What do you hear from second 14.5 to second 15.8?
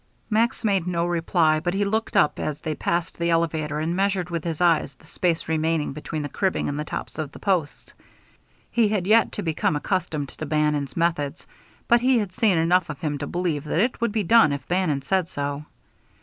if Bannon said so.